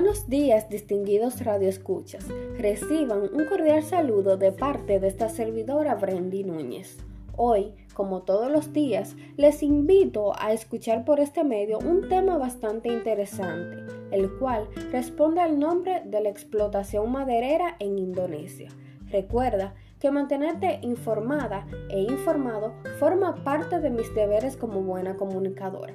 [0.00, 2.26] Buenos días, distinguidos radioescuchas.
[2.56, 6.96] Reciban un cordial saludo de parte de esta servidora Brendy Núñez.
[7.36, 12.90] Hoy, como todos los días, les invito a escuchar por este medio un tema bastante
[12.90, 13.76] interesante,
[14.10, 18.70] el cual responde al nombre de la explotación maderera en Indonesia.
[19.10, 25.94] Recuerda que mantenerte informada e informado forma parte de mis deberes como buena comunicadora.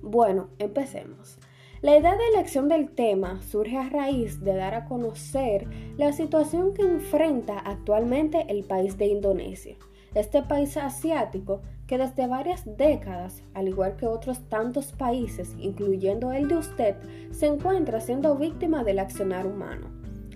[0.00, 1.38] Bueno, empecemos.
[1.82, 6.74] La idea de elección del tema surge a raíz de dar a conocer la situación
[6.74, 9.74] que enfrenta actualmente el país de Indonesia.
[10.14, 16.46] Este país asiático que desde varias décadas, al igual que otros tantos países, incluyendo el
[16.46, 16.94] de usted,
[17.32, 19.88] se encuentra siendo víctima del accionar humano.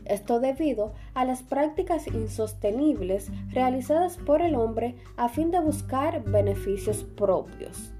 [0.04, 7.04] Esto debido a las prácticas insostenibles realizadas por el hombre a fin de buscar beneficios
[7.04, 7.92] propios.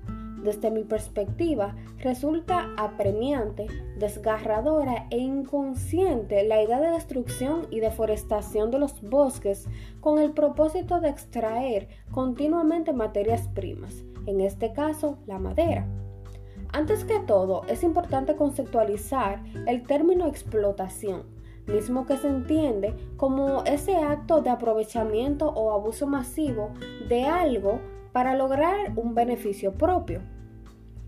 [0.47, 3.67] Desde mi perspectiva, resulta apremiante,
[3.99, 9.67] desgarradora e inconsciente la idea de destrucción y deforestación de los bosques
[9.99, 15.85] con el propósito de extraer continuamente materias primas, en este caso la madera.
[16.73, 21.25] Antes que todo, es importante conceptualizar el término explotación,
[21.67, 26.71] mismo que se entiende como ese acto de aprovechamiento o abuso masivo
[27.09, 27.81] de algo
[28.13, 30.36] para lograr un beneficio propio.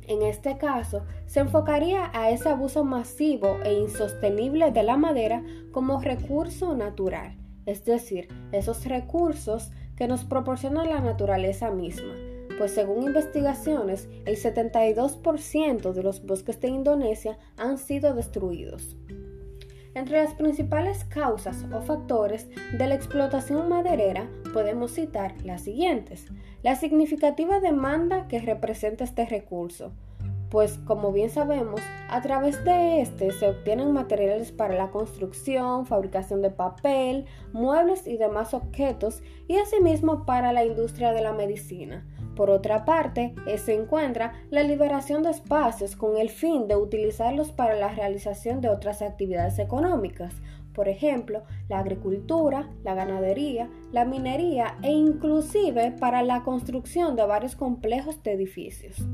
[0.09, 6.01] En este caso, se enfocaría a ese abuso masivo e insostenible de la madera como
[6.01, 12.15] recurso natural, es decir, esos recursos que nos proporciona la naturaleza misma,
[12.57, 18.97] pues según investigaciones, el 72% de los bosques de Indonesia han sido destruidos.
[19.99, 26.27] Entre las principales causas o factores de la explotación maderera podemos citar las siguientes.
[26.63, 29.91] La significativa demanda que representa este recurso,
[30.51, 36.41] pues como bien sabemos, a través de este se obtienen materiales para la construcción, fabricación
[36.41, 42.07] de papel, muebles y demás objetos y asimismo para la industria de la medicina.
[42.35, 47.51] Por otra parte, eh, se encuentra la liberación de espacios con el fin de utilizarlos
[47.51, 50.35] para la realización de otras actividades económicas,
[50.73, 57.57] por ejemplo, la agricultura, la ganadería, la minería e inclusive para la construcción de varios
[57.57, 59.05] complejos de edificios.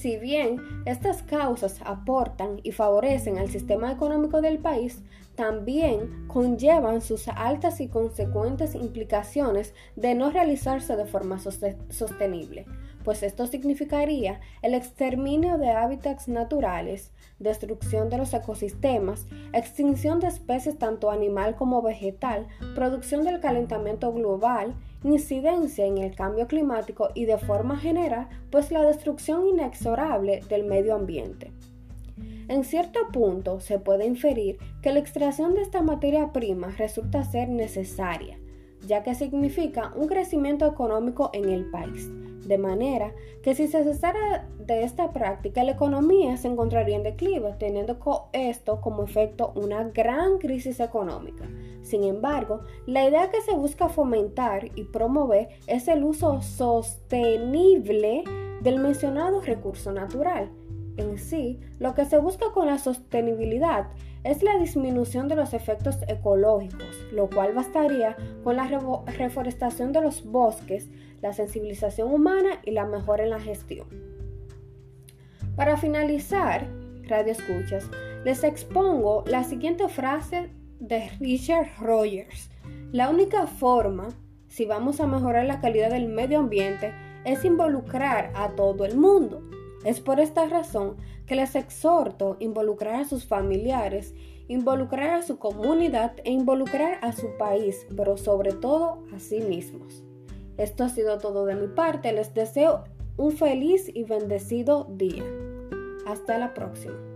[0.00, 0.56] Si bien
[0.86, 5.02] estas causas aportan y favorecen al sistema económico del país,
[5.40, 12.66] también conllevan sus altas y consecuentes implicaciones de no realizarse de forma sostenible,
[13.04, 20.76] pues esto significaría el exterminio de hábitats naturales, destrucción de los ecosistemas, extinción de especies
[20.76, 24.74] tanto animal como vegetal, producción del calentamiento global,
[25.04, 30.94] incidencia en el cambio climático y de forma general, pues la destrucción inexorable del medio
[30.94, 31.50] ambiente.
[32.50, 37.48] En cierto punto se puede inferir que la extracción de esta materia prima resulta ser
[37.48, 38.40] necesaria,
[38.84, 42.10] ya que significa un crecimiento económico en el país,
[42.48, 47.54] de manera que si se cesara de esta práctica, la economía se encontraría en declive,
[47.60, 48.00] teniendo
[48.32, 51.48] esto como efecto una gran crisis económica.
[51.82, 58.24] Sin embargo, la idea que se busca fomentar y promover es el uso sostenible
[58.60, 60.50] del mencionado recurso natural.
[61.00, 63.88] En sí, lo que se busca con la sostenibilidad
[64.22, 68.68] es la disminución de los efectos ecológicos, lo cual bastaría con la
[69.06, 70.90] reforestación de los bosques,
[71.22, 73.86] la sensibilización humana y la mejora en la gestión.
[75.56, 76.68] Para finalizar,
[77.08, 77.88] Radio Escuchas,
[78.26, 80.50] les expongo la siguiente frase
[80.80, 82.50] de Richard Rogers.
[82.92, 84.08] La única forma,
[84.48, 86.92] si vamos a mejorar la calidad del medio ambiente,
[87.24, 89.42] es involucrar a todo el mundo.
[89.84, 90.96] Es por esta razón
[91.26, 94.14] que les exhorto involucrar a sus familiares,
[94.48, 100.02] involucrar a su comunidad e involucrar a su país, pero sobre todo a sí mismos.
[100.58, 102.12] Esto ha sido todo de mi parte.
[102.12, 102.84] Les deseo
[103.16, 105.24] un feliz y bendecido día.
[106.06, 107.09] Hasta la próxima.